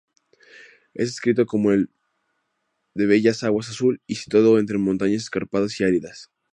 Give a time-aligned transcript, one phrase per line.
[0.95, 1.85] Es descrito como de
[3.05, 6.31] "bellas aguas, azul y situado entre montañas escarpadas y áridas".